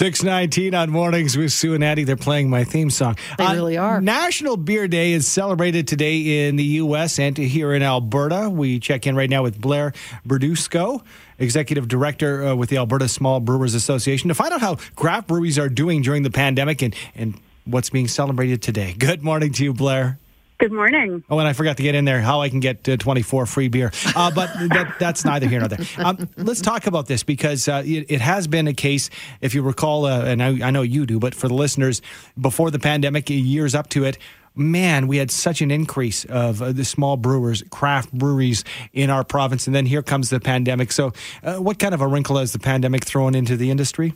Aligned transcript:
619 0.00 0.74
on 0.74 0.88
mornings 0.88 1.36
with 1.36 1.52
Sue 1.52 1.74
and 1.74 1.84
Addie. 1.84 2.04
They're 2.04 2.16
playing 2.16 2.48
my 2.48 2.64
theme 2.64 2.88
song. 2.88 3.16
They 3.36 3.44
uh, 3.44 3.52
really 3.52 3.76
are. 3.76 4.00
National 4.00 4.56
Beer 4.56 4.88
Day 4.88 5.12
is 5.12 5.28
celebrated 5.28 5.86
today 5.86 6.48
in 6.48 6.56
the 6.56 6.64
U.S. 6.64 7.18
and 7.18 7.36
here 7.36 7.74
in 7.74 7.82
Alberta. 7.82 8.48
We 8.48 8.80
check 8.80 9.06
in 9.06 9.14
right 9.14 9.28
now 9.28 9.42
with 9.42 9.60
Blair 9.60 9.92
Berdusco, 10.26 11.02
Executive 11.38 11.86
Director 11.86 12.46
uh, 12.46 12.54
with 12.54 12.70
the 12.70 12.78
Alberta 12.78 13.08
Small 13.08 13.40
Brewers 13.40 13.74
Association, 13.74 14.28
to 14.28 14.34
find 14.34 14.54
out 14.54 14.62
how 14.62 14.76
craft 14.96 15.28
breweries 15.28 15.58
are 15.58 15.68
doing 15.68 16.00
during 16.00 16.22
the 16.22 16.30
pandemic 16.30 16.80
and, 16.80 16.94
and 17.14 17.38
what's 17.66 17.90
being 17.90 18.08
celebrated 18.08 18.62
today. 18.62 18.94
Good 18.98 19.22
morning 19.22 19.52
to 19.52 19.64
you, 19.64 19.74
Blair. 19.74 20.18
Good 20.60 20.72
morning. 20.72 21.24
Oh, 21.30 21.38
and 21.38 21.48
I 21.48 21.54
forgot 21.54 21.78
to 21.78 21.82
get 21.82 21.94
in 21.94 22.04
there 22.04 22.20
how 22.20 22.42
I 22.42 22.50
can 22.50 22.60
get 22.60 22.86
uh, 22.86 22.98
24 22.98 23.46
free 23.46 23.68
beer. 23.68 23.90
Uh, 24.14 24.30
but 24.30 24.52
that, 24.68 24.96
that's 24.98 25.24
neither 25.24 25.48
here 25.48 25.58
nor 25.58 25.68
there. 25.68 25.86
Um, 25.96 26.28
let's 26.36 26.60
talk 26.60 26.86
about 26.86 27.06
this 27.06 27.22
because 27.22 27.66
uh, 27.66 27.82
it, 27.82 28.10
it, 28.10 28.20
has 28.20 28.46
been 28.46 28.68
a 28.68 28.74
case, 28.74 29.08
if 29.40 29.54
you 29.54 29.62
recall, 29.62 30.04
uh, 30.04 30.22
and 30.26 30.42
I, 30.42 30.68
I, 30.68 30.70
know 30.70 30.82
you 30.82 31.06
do, 31.06 31.18
but 31.18 31.34
for 31.34 31.48
the 31.48 31.54
listeners, 31.54 32.02
before 32.38 32.70
the 32.70 32.78
pandemic, 32.78 33.30
years 33.30 33.74
up 33.74 33.88
to 33.90 34.04
it, 34.04 34.18
man, 34.54 35.08
we 35.08 35.16
had 35.16 35.30
such 35.30 35.62
an 35.62 35.70
increase 35.70 36.26
of 36.26 36.60
uh, 36.60 36.72
the 36.72 36.84
small 36.84 37.16
brewers, 37.16 37.62
craft 37.70 38.12
breweries 38.12 38.62
in 38.92 39.08
our 39.08 39.24
province. 39.24 39.66
And 39.66 39.74
then 39.74 39.86
here 39.86 40.02
comes 40.02 40.28
the 40.28 40.40
pandemic. 40.40 40.92
So, 40.92 41.14
uh, 41.42 41.56
what 41.56 41.78
kind 41.78 41.94
of 41.94 42.02
a 42.02 42.06
wrinkle 42.06 42.36
has 42.36 42.52
the 42.52 42.58
pandemic 42.58 43.06
thrown 43.06 43.34
into 43.34 43.56
the 43.56 43.70
industry? 43.70 44.12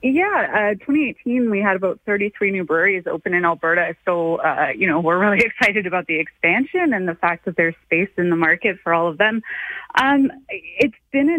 Yeah, 0.00 0.72
uh, 0.72 0.74
2018 0.74 1.50
we 1.50 1.60
had 1.60 1.74
about 1.74 1.98
33 2.06 2.52
new 2.52 2.64
breweries 2.64 3.04
open 3.06 3.34
in 3.34 3.44
Alberta. 3.44 3.96
So, 4.04 4.36
uh, 4.36 4.68
you 4.76 4.86
know, 4.86 5.00
we're 5.00 5.18
really 5.18 5.40
excited 5.44 5.86
about 5.86 6.06
the 6.06 6.20
expansion 6.20 6.92
and 6.92 7.08
the 7.08 7.16
fact 7.16 7.46
that 7.46 7.56
there's 7.56 7.74
space 7.86 8.10
in 8.16 8.30
the 8.30 8.36
market 8.36 8.78
for 8.82 8.94
all 8.94 9.08
of 9.08 9.18
them. 9.18 9.42
Um, 9.96 10.30
it's 10.48 10.96
been 11.10 11.28
a, 11.28 11.38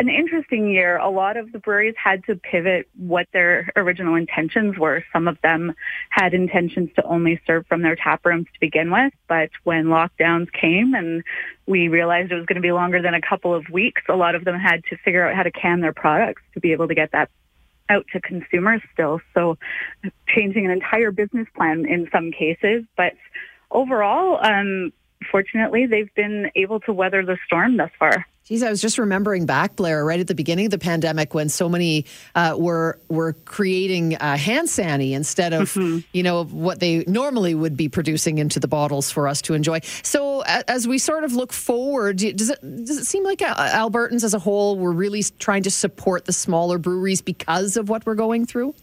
an 0.00 0.08
interesting 0.08 0.70
year. 0.70 0.96
A 0.96 1.10
lot 1.10 1.36
of 1.36 1.52
the 1.52 1.58
breweries 1.58 1.94
had 2.02 2.24
to 2.24 2.36
pivot 2.36 2.88
what 2.96 3.26
their 3.34 3.70
original 3.76 4.14
intentions 4.14 4.78
were. 4.78 5.04
Some 5.12 5.28
of 5.28 5.36
them 5.42 5.74
had 6.08 6.32
intentions 6.32 6.88
to 6.96 7.04
only 7.04 7.38
serve 7.46 7.66
from 7.66 7.82
their 7.82 7.96
tap 7.96 8.24
rooms 8.24 8.46
to 8.54 8.60
begin 8.60 8.90
with, 8.90 9.12
but 9.28 9.50
when 9.64 9.86
lockdowns 9.86 10.50
came 10.52 10.94
and 10.94 11.22
we 11.66 11.88
realized 11.88 12.32
it 12.32 12.36
was 12.36 12.46
going 12.46 12.56
to 12.56 12.62
be 12.62 12.72
longer 12.72 13.02
than 13.02 13.12
a 13.12 13.20
couple 13.20 13.54
of 13.54 13.68
weeks, 13.68 14.00
a 14.08 14.16
lot 14.16 14.34
of 14.34 14.46
them 14.46 14.58
had 14.58 14.82
to 14.84 14.96
figure 15.04 15.28
out 15.28 15.36
how 15.36 15.42
to 15.42 15.50
can 15.50 15.82
their 15.82 15.92
products 15.92 16.40
to 16.54 16.60
be 16.60 16.72
able 16.72 16.88
to 16.88 16.94
get 16.94 17.12
that 17.12 17.28
out 17.90 18.06
to 18.12 18.20
consumers 18.20 18.80
still. 18.92 19.20
So 19.34 19.58
changing 20.28 20.64
an 20.64 20.70
entire 20.70 21.10
business 21.10 21.48
plan 21.54 21.84
in 21.86 22.08
some 22.10 22.30
cases, 22.30 22.84
but 22.96 23.14
overall, 23.70 24.38
um, 24.42 24.92
fortunately, 25.30 25.86
they've 25.86 26.12
been 26.14 26.50
able 26.54 26.80
to 26.80 26.92
weather 26.92 27.24
the 27.24 27.38
storm 27.46 27.76
thus 27.76 27.90
far. 27.98 28.26
Geez, 28.50 28.64
I 28.64 28.70
was 28.70 28.80
just 28.80 28.98
remembering 28.98 29.46
back, 29.46 29.76
Blair, 29.76 30.04
right 30.04 30.18
at 30.18 30.26
the 30.26 30.34
beginning 30.34 30.64
of 30.64 30.72
the 30.72 30.78
pandemic 30.78 31.34
when 31.34 31.48
so 31.48 31.68
many 31.68 32.04
uh, 32.34 32.56
were 32.58 32.98
were 33.08 33.34
creating 33.44 34.16
uh, 34.16 34.36
hand 34.36 34.68
sani 34.68 35.14
instead 35.14 35.52
of 35.52 35.72
mm-hmm. 35.74 36.00
you 36.12 36.24
know 36.24 36.44
what 36.46 36.80
they 36.80 37.04
normally 37.06 37.54
would 37.54 37.76
be 37.76 37.88
producing 37.88 38.38
into 38.38 38.58
the 38.58 38.66
bottles 38.66 39.08
for 39.08 39.28
us 39.28 39.40
to 39.42 39.54
enjoy. 39.54 39.78
So 40.02 40.40
as 40.40 40.88
we 40.88 40.98
sort 40.98 41.22
of 41.22 41.32
look 41.32 41.52
forward, 41.52 42.16
does 42.16 42.50
it 42.50 42.60
does 42.60 42.98
it 42.98 43.04
seem 43.04 43.22
like 43.22 43.40
uh, 43.40 43.54
Albertans 43.54 44.24
as 44.24 44.34
a 44.34 44.40
whole 44.40 44.76
were 44.76 44.92
really 44.92 45.22
trying 45.38 45.62
to 45.62 45.70
support 45.70 46.24
the 46.24 46.32
smaller 46.32 46.78
breweries 46.78 47.22
because 47.22 47.76
of 47.76 47.88
what 47.88 48.04
we're 48.04 48.16
going 48.16 48.46
through? 48.46 48.74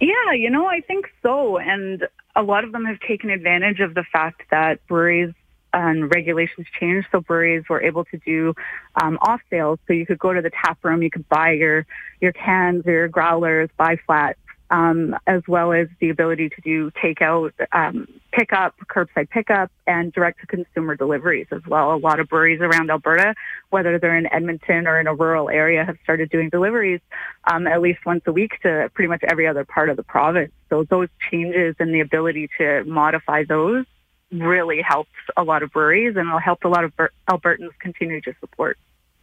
Yeah, 0.00 0.32
you 0.32 0.50
know, 0.50 0.66
I 0.66 0.80
think 0.80 1.06
so, 1.22 1.58
and 1.58 2.08
a 2.36 2.42
lot 2.42 2.64
of 2.64 2.72
them 2.72 2.84
have 2.84 3.00
taken 3.00 3.30
advantage 3.30 3.80
of 3.80 3.94
the 3.94 4.04
fact 4.12 4.42
that 4.50 4.84
breweries 4.86 5.32
and 5.72 6.14
regulations 6.14 6.66
changed, 6.78 7.08
so 7.10 7.20
breweries 7.20 7.64
were 7.68 7.82
able 7.82 8.04
to 8.06 8.18
do 8.18 8.54
um, 9.02 9.18
off 9.22 9.40
sales. 9.50 9.78
So 9.86 9.92
you 9.92 10.06
could 10.06 10.18
go 10.18 10.32
to 10.32 10.40
the 10.40 10.50
tap 10.50 10.78
room, 10.84 11.02
you 11.02 11.10
could 11.10 11.28
buy 11.28 11.52
your 11.52 11.86
your 12.20 12.32
cans 12.32 12.86
or 12.86 12.92
your 12.92 13.08
growlers, 13.08 13.68
buy 13.76 13.98
flats, 14.06 14.38
um, 14.74 15.16
as 15.28 15.40
well 15.46 15.72
as 15.72 15.86
the 16.00 16.10
ability 16.10 16.48
to 16.48 16.60
do 16.62 16.90
takeout, 16.90 17.52
um, 17.70 18.08
pickup, 18.32 18.74
curbside 18.92 19.30
pickup, 19.30 19.70
and 19.86 20.12
direct 20.12 20.40
to 20.40 20.48
consumer 20.48 20.96
deliveries 20.96 21.46
as 21.52 21.60
well. 21.68 21.94
A 21.94 21.96
lot 21.96 22.18
of 22.18 22.28
breweries 22.28 22.60
around 22.60 22.90
Alberta, 22.90 23.36
whether 23.70 24.00
they're 24.00 24.16
in 24.16 24.26
Edmonton 24.32 24.88
or 24.88 24.98
in 24.98 25.06
a 25.06 25.14
rural 25.14 25.48
area, 25.48 25.84
have 25.84 25.96
started 26.02 26.28
doing 26.28 26.48
deliveries 26.48 27.00
um, 27.44 27.68
at 27.68 27.80
least 27.80 28.04
once 28.04 28.22
a 28.26 28.32
week 28.32 28.60
to 28.62 28.90
pretty 28.94 29.08
much 29.08 29.22
every 29.22 29.46
other 29.46 29.64
part 29.64 29.90
of 29.90 29.96
the 29.96 30.02
province. 30.02 30.50
So 30.70 30.82
those 30.82 31.08
changes 31.30 31.76
and 31.78 31.94
the 31.94 32.00
ability 32.00 32.50
to 32.58 32.82
modify 32.82 33.44
those 33.44 33.86
really 34.32 34.82
helps 34.82 35.10
a 35.36 35.44
lot 35.44 35.62
of 35.62 35.70
breweries 35.70 36.16
and 36.16 36.26
it'll 36.26 36.40
help 36.40 36.64
a 36.64 36.68
lot 36.68 36.82
of 36.82 36.92
Albertans 37.30 37.78
continue 37.78 38.20
to 38.22 38.34
support. 38.40 38.76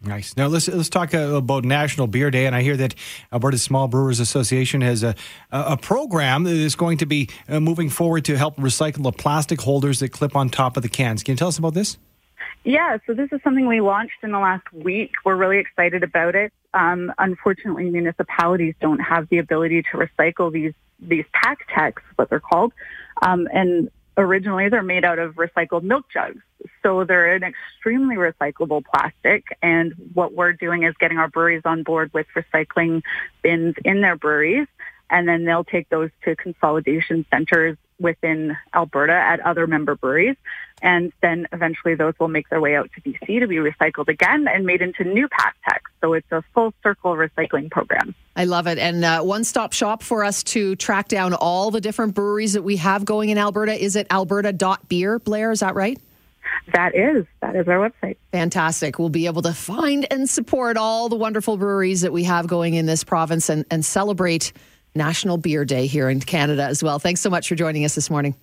Nice. 0.03 0.35
Now 0.35 0.47
let's 0.47 0.67
let's 0.67 0.89
talk 0.89 1.13
uh, 1.13 1.35
about 1.35 1.63
National 1.63 2.07
Beer 2.07 2.31
Day, 2.31 2.47
and 2.47 2.55
I 2.55 2.63
hear 2.63 2.75
that 2.77 2.95
Alberta 3.31 3.59
Small 3.59 3.87
Brewers 3.87 4.19
Association 4.19 4.81
has 4.81 5.03
a 5.03 5.13
a 5.51 5.77
program 5.77 6.43
that 6.45 6.55
is 6.55 6.75
going 6.75 6.97
to 6.99 7.05
be 7.05 7.29
uh, 7.47 7.59
moving 7.59 7.89
forward 7.89 8.25
to 8.25 8.35
help 8.35 8.55
recycle 8.55 9.03
the 9.03 9.11
plastic 9.11 9.61
holders 9.61 9.99
that 9.99 10.11
clip 10.11 10.35
on 10.35 10.49
top 10.49 10.75
of 10.75 10.81
the 10.81 10.89
cans. 10.89 11.21
Can 11.21 11.33
you 11.33 11.37
tell 11.37 11.49
us 11.49 11.59
about 11.59 11.75
this? 11.75 11.97
Yeah, 12.63 12.97
so 13.05 13.13
this 13.13 13.29
is 13.31 13.41
something 13.43 13.67
we 13.67 13.81
launched 13.81 14.23
in 14.23 14.31
the 14.31 14.39
last 14.39 14.71
week. 14.73 15.11
We're 15.23 15.35
really 15.35 15.57
excited 15.57 16.03
about 16.03 16.35
it. 16.35 16.51
Um, 16.73 17.11
unfortunately, 17.17 17.89
municipalities 17.89 18.75
don't 18.81 18.99
have 18.99 19.29
the 19.29 19.37
ability 19.37 19.83
to 19.91 19.97
recycle 19.97 20.51
these 20.51 20.73
these 20.99 21.25
PakTechs, 21.43 22.01
what 22.15 22.29
they're 22.29 22.39
called, 22.39 22.73
um, 23.21 23.47
and 23.53 23.89
originally 24.17 24.69
they're 24.69 24.83
made 24.83 25.05
out 25.05 25.19
of 25.19 25.35
recycled 25.35 25.83
milk 25.83 26.05
jugs. 26.11 26.41
So 26.83 27.03
they're 27.03 27.35
an 27.35 27.43
extremely 27.43 28.15
recyclable 28.15 28.83
plastic. 28.85 29.45
And 29.61 29.93
what 30.13 30.33
we're 30.33 30.53
doing 30.53 30.83
is 30.83 30.95
getting 30.99 31.17
our 31.17 31.27
breweries 31.27 31.63
on 31.65 31.83
board 31.83 32.11
with 32.13 32.27
recycling 32.35 33.01
bins 33.41 33.75
in 33.83 34.01
their 34.01 34.15
breweries. 34.15 34.67
And 35.09 35.27
then 35.27 35.43
they'll 35.45 35.63
take 35.65 35.89
those 35.89 36.09
to 36.23 36.35
consolidation 36.35 37.25
centers 37.29 37.77
within 37.99 38.57
Alberta 38.73 39.13
at 39.13 39.39
other 39.41 39.67
member 39.67 39.95
breweries. 39.95 40.35
And 40.81 41.13
then 41.21 41.47
eventually 41.51 41.93
those 41.93 42.13
will 42.19 42.27
make 42.27 42.49
their 42.49 42.59
way 42.59 42.75
out 42.75 42.89
to 42.95 43.01
BC 43.01 43.39
to 43.39 43.47
be 43.47 43.57
recycled 43.57 44.07
again 44.07 44.47
and 44.47 44.65
made 44.65 44.81
into 44.81 45.03
new 45.03 45.27
PakTech. 45.27 45.81
So 46.01 46.13
it's 46.13 46.31
a 46.31 46.43
full 46.53 46.73
circle 46.81 47.15
recycling 47.15 47.69
program. 47.69 48.15
I 48.35 48.45
love 48.45 48.65
it. 48.65 48.79
And 48.79 49.05
uh, 49.05 49.21
one 49.21 49.43
stop 49.43 49.73
shop 49.73 50.01
for 50.01 50.23
us 50.23 50.43
to 50.45 50.75
track 50.77 51.07
down 51.07 51.33
all 51.35 51.69
the 51.69 51.81
different 51.81 52.15
breweries 52.15 52.53
that 52.53 52.63
we 52.63 52.77
have 52.77 53.05
going 53.05 53.29
in 53.29 53.37
Alberta 53.37 53.73
is 53.73 53.95
it 53.95 54.07
alberta.beer, 54.09 55.19
Blair? 55.19 55.51
Is 55.51 55.59
that 55.59 55.75
right? 55.75 55.99
That 56.73 56.95
is. 56.95 57.25
That 57.41 57.55
is 57.55 57.67
our 57.67 57.89
website. 57.89 58.17
Fantastic. 58.31 58.99
We'll 58.99 59.09
be 59.09 59.25
able 59.25 59.41
to 59.41 59.53
find 59.53 60.05
and 60.11 60.29
support 60.29 60.77
all 60.77 61.09
the 61.09 61.15
wonderful 61.15 61.57
breweries 61.57 62.01
that 62.01 62.13
we 62.13 62.23
have 62.23 62.47
going 62.47 62.75
in 62.75 62.85
this 62.85 63.03
province 63.03 63.49
and, 63.49 63.65
and 63.71 63.83
celebrate 63.83 64.53
National 64.95 65.37
Beer 65.37 65.65
Day 65.65 65.87
here 65.87 66.09
in 66.09 66.19
Canada 66.19 66.63
as 66.63 66.83
well. 66.83 66.99
Thanks 66.99 67.21
so 67.21 67.29
much 67.29 67.47
for 67.47 67.55
joining 67.55 67.85
us 67.85 67.95
this 67.95 68.09
morning. 68.09 68.35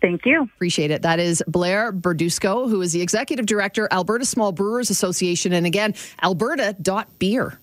Thank 0.00 0.26
you. 0.26 0.42
Appreciate 0.42 0.90
it. 0.90 1.02
That 1.02 1.18
is 1.18 1.42
Blair 1.46 1.90
Berdusco, 1.90 2.68
who 2.68 2.82
is 2.82 2.92
the 2.92 3.00
Executive 3.00 3.46
Director, 3.46 3.88
Alberta 3.90 4.26
Small 4.26 4.52
Brewers 4.52 4.90
Association. 4.90 5.54
And 5.54 5.64
again, 5.64 5.94
alberta.beer. 6.22 7.58